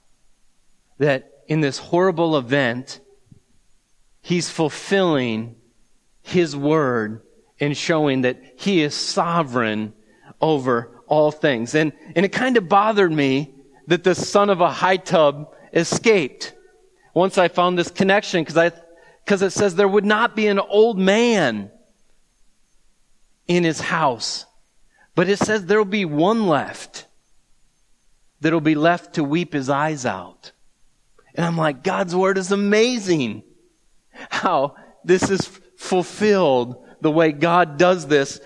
[0.98, 3.00] that in this horrible event,
[4.22, 5.56] he's fulfilling
[6.22, 7.22] his word
[7.60, 9.94] and showing that he is sovereign
[10.40, 11.76] over all things.
[11.76, 13.54] And, and it kind of bothered me
[13.88, 16.54] that the son of Ahitub escaped
[17.14, 18.72] once I found this connection because I
[19.26, 21.72] because it says there would not be an old man
[23.48, 24.46] in his house.
[25.16, 27.06] But it says there will be one left
[28.40, 30.52] that'll be left to weep his eyes out.
[31.36, 33.44] And I'm like, God's word is amazing.
[34.30, 35.46] How this is
[35.78, 38.40] fulfilled the way God does this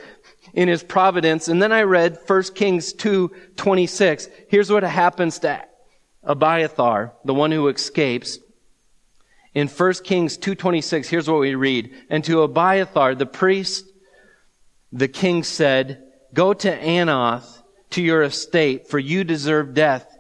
[0.53, 1.47] in his providence.
[1.47, 4.30] And then I read 1 Kings 2, 26.
[4.47, 5.63] Here's what happens to
[6.23, 8.39] Abiathar, the one who escapes.
[9.56, 11.95] In 1 Kings 2.26, here's what we read.
[12.10, 13.86] And to Abiathar, the priest,
[14.91, 16.03] the king said,
[16.34, 20.14] Go to Anath, to your estate, for you deserve death.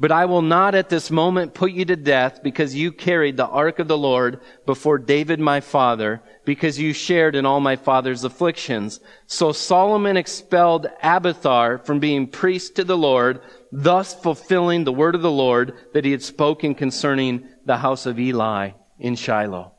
[0.00, 3.48] But I will not at this moment put you to death because you carried the
[3.48, 8.22] ark of the Lord before David my father, because you shared in all my father's
[8.22, 9.00] afflictions.
[9.26, 13.40] So Solomon expelled Abiathar from being priest to the Lord,
[13.72, 18.20] thus fulfilling the word of the Lord that he had spoken concerning the house of
[18.20, 18.70] Eli
[19.00, 19.72] in Shiloh.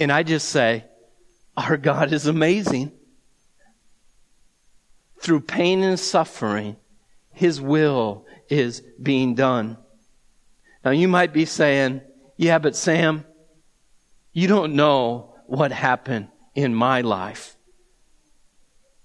[0.00, 0.84] And I just say,
[1.56, 2.90] our God is amazing.
[5.20, 6.76] Through pain and suffering,
[7.32, 9.78] his will is being done.
[10.84, 12.02] Now you might be saying,
[12.36, 13.24] yeah, but Sam,
[14.32, 17.56] you don't know what happened in my life.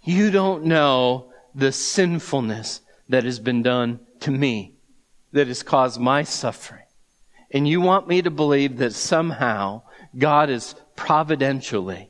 [0.03, 4.75] You don't know the sinfulness that has been done to me
[5.31, 6.83] that has caused my suffering.
[7.51, 9.83] And you want me to believe that somehow
[10.17, 12.09] God is providentially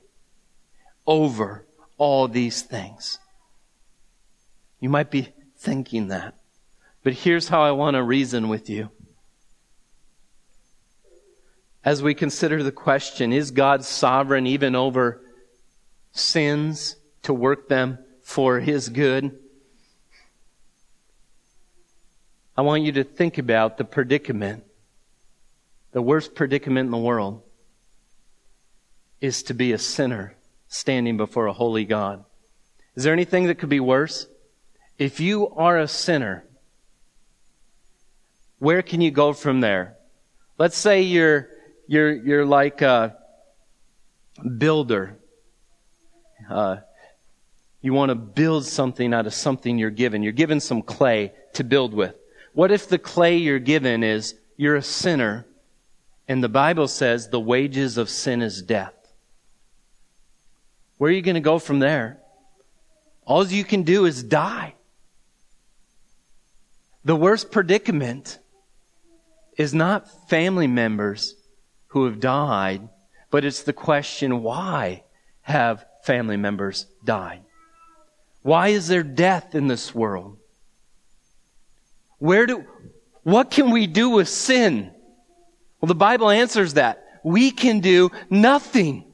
[1.05, 1.65] over
[1.97, 3.19] all these things.
[4.79, 6.36] You might be thinking that.
[7.06, 8.89] But here's how I want to reason with you.
[11.84, 15.22] As we consider the question, is God sovereign even over
[16.14, 19.38] sins to work them for His good?
[22.58, 24.64] I want you to think about the predicament.
[25.91, 27.43] The worst predicament in the world
[29.22, 30.34] is to be a sinner
[30.70, 32.26] standing before a holy God.
[32.95, 34.26] Is there anything that could be worse?
[34.97, 36.45] If you are a sinner,
[38.60, 39.97] where can you go from there?
[40.58, 41.49] Let's say you're,
[41.88, 43.18] you're, you're like a
[44.58, 45.18] builder.
[46.49, 46.78] Uh,
[47.82, 50.24] you want to build something out of something you're given.
[50.24, 52.16] You're given some clay to build with.
[52.53, 55.45] What if the clay you're given is you're a sinner
[56.28, 58.93] and the Bible says the wages of sin is death?
[60.97, 62.20] Where are you going to go from there?
[63.26, 64.76] All you can do is die.
[67.03, 68.39] The worst predicament
[69.58, 71.36] is not family members
[71.88, 72.89] who have died,
[73.32, 75.03] but it's the question why
[75.41, 77.41] have family members died?
[78.41, 80.38] Why is there death in this world?
[82.20, 82.66] Where do,
[83.24, 84.91] what can we do with sin?
[85.80, 87.03] Well, the Bible answers that.
[87.24, 89.06] We can do nothing.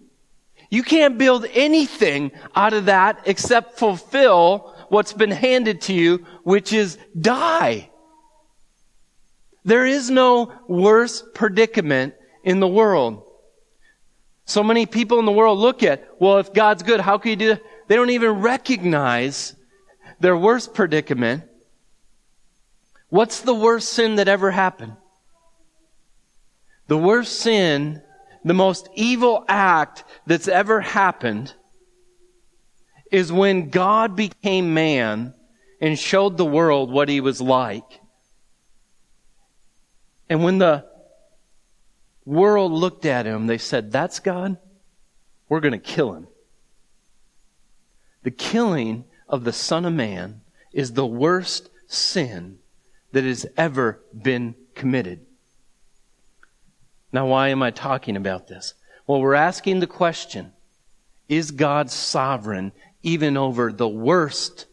[0.69, 6.73] You can't build anything out of that except fulfill what's been handed to you, which
[6.73, 7.90] is die.
[9.63, 13.23] There is no worse predicament in the world.
[14.45, 17.35] So many people in the world look at, well, if God's good, how can you
[17.35, 17.63] do that?
[17.87, 19.55] They don't even recognize
[20.19, 21.43] their worst predicament
[23.11, 24.95] What's the worst sin that ever happened?
[26.87, 28.01] The worst sin,
[28.45, 31.53] the most evil act that's ever happened
[33.11, 35.33] is when God became man
[35.81, 37.99] and showed the world what he was like.
[40.31, 40.85] And when the
[42.23, 44.55] world looked at him, they said, That's God?
[45.49, 46.27] We're going to kill him.
[48.23, 50.39] The killing of the Son of Man
[50.71, 52.59] is the worst sin
[53.11, 55.25] that has ever been committed.
[57.11, 58.73] Now, why am I talking about this?
[59.05, 60.53] Well, we're asking the question
[61.27, 62.71] Is God sovereign
[63.03, 64.67] even over the worst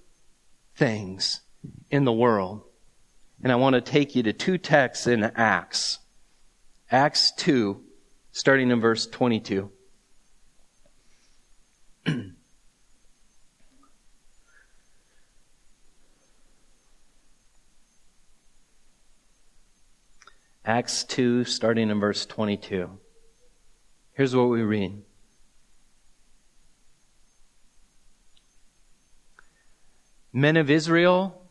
[0.77, 1.41] things
[1.91, 2.63] in the world?
[3.43, 6.01] And I want to take you to two texts in Acts.
[6.91, 7.83] Acts 2,
[8.33, 9.71] starting in verse 22.
[20.65, 22.99] Acts 2, starting in verse 22.
[24.15, 25.03] Here's what we read.
[30.33, 31.48] Men of Israel,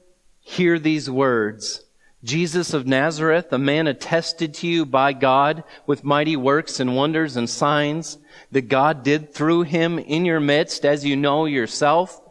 [0.48, 1.84] hear these words.
[2.24, 7.36] Jesus of Nazareth, a man attested to you by God with mighty works and wonders
[7.36, 8.18] and signs
[8.54, 12.22] that God did through him in your midst, as you know yourself.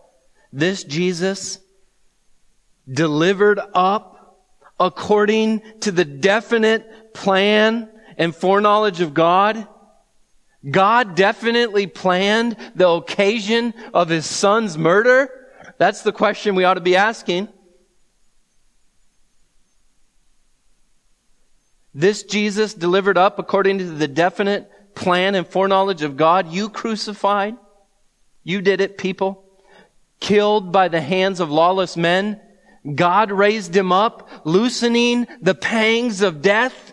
[0.50, 1.58] This Jesus
[2.90, 4.38] delivered up
[4.80, 9.68] according to the definite plan and foreknowledge of God?
[10.68, 15.28] God definitely planned the occasion of his son's murder?
[15.76, 17.48] That's the question we ought to be asking.
[21.96, 27.56] This Jesus delivered up according to the definite plan and foreknowledge of God, you crucified.
[28.44, 29.42] You did it, people.
[30.20, 32.38] Killed by the hands of lawless men
[32.94, 36.92] God raised him up, loosening the pangs of death.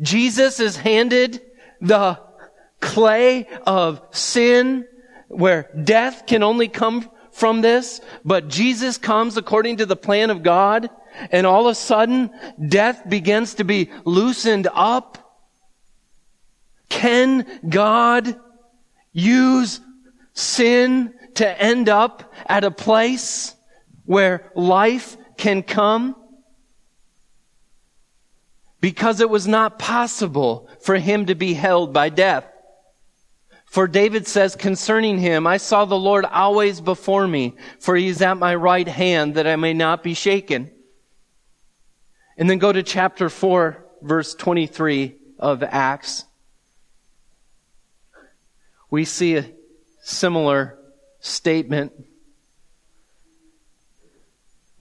[0.00, 1.42] Jesus is handed
[1.80, 2.18] the
[2.80, 4.86] clay of sin
[5.28, 10.42] where death can only come from this, but Jesus comes according to the plan of
[10.42, 10.88] God
[11.30, 12.30] and all of a sudden
[12.68, 15.18] death begins to be loosened up.
[16.88, 18.38] Can God
[19.12, 19.80] use
[20.32, 23.54] sin to end up at a place
[24.04, 26.16] where life can come?
[28.80, 32.44] Because it was not possible for him to be held by death.
[33.74, 38.22] For David says concerning him, I saw the Lord always before me, for he is
[38.22, 40.70] at my right hand that I may not be shaken.
[42.36, 46.24] And then go to chapter 4, verse 23 of Acts.
[48.90, 49.50] We see a
[50.02, 50.78] similar
[51.20, 51.92] statement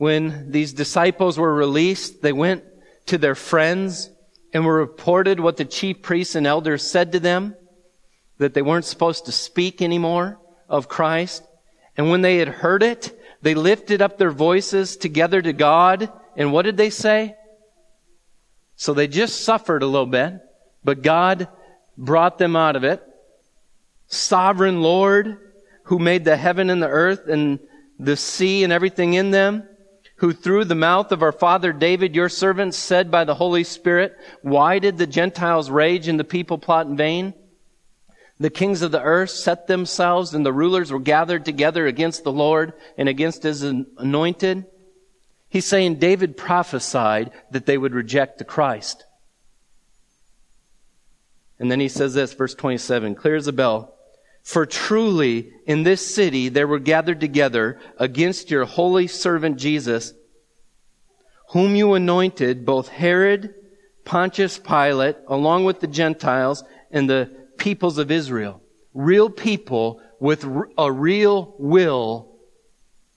[0.04, 2.66] when these disciples were released, they went
[3.06, 4.10] to their friends
[4.54, 7.56] and were reported what the chief priests and elders said to them,
[8.38, 11.48] that they weren't supposed to speak anymore of Christ.
[11.96, 16.12] And when they had heard it, they lifted up their voices together to God.
[16.36, 17.36] And what did they say?
[18.84, 20.42] So they just suffered a little bit,
[20.84, 21.48] but God
[21.98, 23.02] brought them out of it.
[24.08, 25.38] Sovereign Lord,
[25.84, 27.60] who made the heaven and the earth and
[27.98, 29.64] the sea and everything in them,
[30.18, 34.18] who through the mouth of our father David, your servant, said by the Holy Spirit,
[34.42, 37.34] Why did the Gentiles rage and the people plot in vain?
[38.38, 42.34] The kings of the earth set themselves and the rulers were gathered together against the
[42.34, 44.66] Lord and against his anointed.
[45.54, 49.06] He's saying David prophesied that they would reject the Christ.
[51.60, 53.94] And then he says this, verse 27, clear as a bell.
[54.42, 60.16] For truly in this city there were gathered together against your holy servant Jesus,
[61.50, 63.54] whom you anointed, both Herod,
[64.06, 67.30] Pontius Pilate, along with the Gentiles and the
[67.60, 68.60] peoples of Israel.
[68.96, 70.48] Real people with
[70.80, 72.40] a real will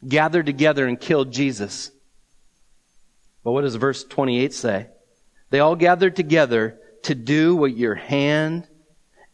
[0.06, 1.92] gathered together and killed Jesus.
[3.46, 4.88] But what does verse 28 say?
[5.50, 8.66] They all gathered together to do what your hand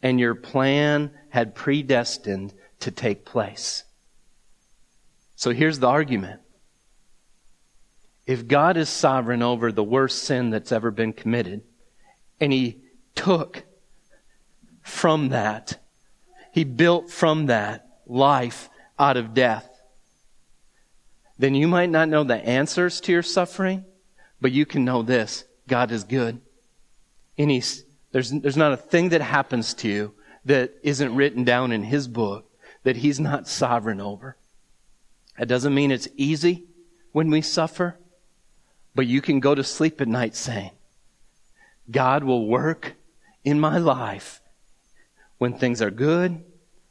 [0.03, 3.85] and your plan had predestined to take place.
[5.35, 6.41] So here's the argument.
[8.27, 11.63] If God is sovereign over the worst sin that's ever been committed,
[12.39, 12.81] and He
[13.15, 13.63] took
[14.83, 15.79] from that,
[16.51, 19.67] He built from that life out of death,
[21.39, 23.85] then you might not know the answers to your suffering,
[24.43, 26.41] but you can know this God is good.
[27.37, 30.13] And He's, there's, there's not a thing that happens to you
[30.43, 32.51] that isn't written down in his book
[32.83, 34.35] that he's not sovereign over.
[35.39, 36.65] That doesn't mean it's easy
[37.13, 37.97] when we suffer,
[38.93, 40.71] but you can go to sleep at night saying,
[41.89, 42.95] God will work
[43.45, 44.41] in my life
[45.37, 46.43] when things are good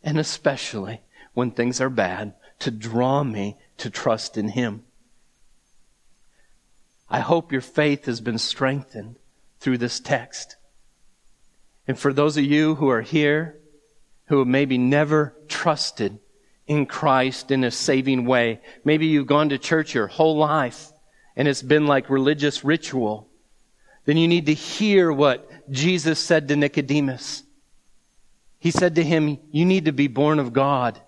[0.02, 1.02] and especially
[1.34, 4.84] when things are bad to draw me to trust in him.
[7.12, 9.18] I hope your faith has been strengthened
[9.60, 10.56] through this text.
[11.86, 13.58] And for those of you who are here
[14.26, 16.18] who have maybe never trusted
[16.66, 20.90] in Christ in a saving way, maybe you've gone to church your whole life
[21.36, 23.28] and it's been like religious ritual,
[24.06, 27.42] then you need to hear what Jesus said to Nicodemus.
[28.58, 30.98] He said to him, You need to be born of God.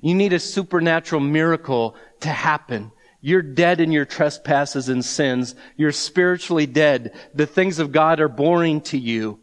[0.00, 2.92] You need a supernatural miracle to happen.
[3.26, 5.54] You're dead in your trespasses and sins.
[5.78, 7.18] You're spiritually dead.
[7.32, 9.40] The things of God are boring to you.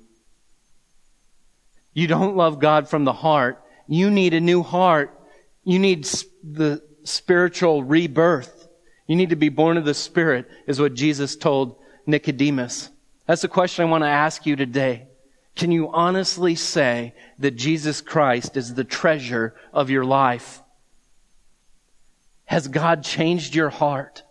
[1.91, 3.59] You don't love God from the heart.
[3.87, 5.19] You need a new heart.
[5.63, 6.03] You need
[6.43, 8.67] the spiritual rebirth.
[9.07, 11.75] You need to be born of the Spirit, is what Jesus told
[12.05, 12.91] Nicodemus.
[13.25, 15.07] That's the question I want to ask you today.
[15.55, 20.61] Can you honestly say that Jesus Christ is the treasure of your life?
[22.51, 24.23] Has God changed your heart?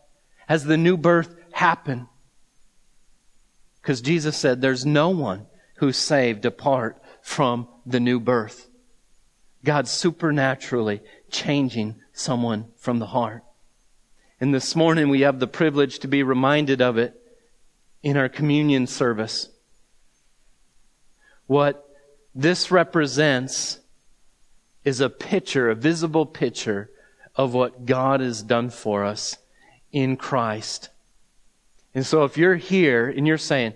[0.47, 2.07] Has the new birth happened?
[3.81, 5.47] Because Jesus said there's no one
[5.77, 8.69] who's saved apart from the new birth.
[9.65, 11.01] God supernaturally
[11.31, 13.43] changing someone from the heart.
[14.39, 17.19] And this morning we have the privilege to be reminded of it
[18.03, 19.49] in our communion service.
[21.47, 21.89] What
[22.35, 23.81] this represents
[24.85, 26.91] is a picture, a visible picture
[27.37, 29.37] of what God has done for us
[29.93, 30.91] in Christ.
[31.95, 33.75] And so if you're here and you're saying,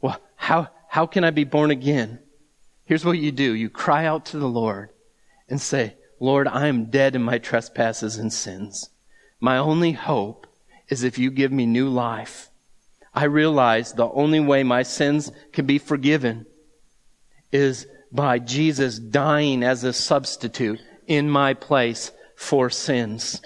[0.00, 2.18] well, how, how can I be born again?
[2.84, 3.54] Here's what you do.
[3.54, 4.90] You cry out to the Lord
[5.48, 8.90] and say, Lord, I am dead in my trespasses and sins.
[9.40, 10.46] My only hope
[10.88, 12.50] is if you give me new life.
[13.14, 16.46] I realize the only way my sins can be forgiven
[17.52, 23.42] is by Jesus dying as a substitute in my place for sins.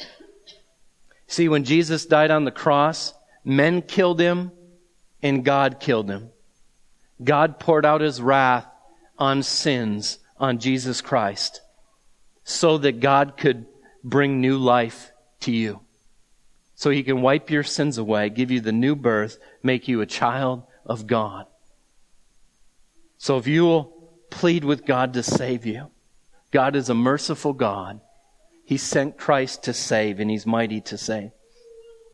[1.27, 4.53] See, when Jesus died on the cross, men killed him
[5.23, 6.29] and God killed him.
[7.25, 8.67] God poured out his wrath
[9.19, 11.63] on sins on Jesus Christ
[12.45, 13.65] so that God could
[14.05, 15.81] bring new life to you.
[16.75, 20.07] So he can wipe your sins away, give you the new birth, make you a
[20.07, 21.47] child of God.
[23.17, 23.85] So if you will
[24.29, 25.91] plead with God to save you,
[26.51, 28.03] God is a merciful God.
[28.65, 31.31] He sent Christ to save and he's mighty to save.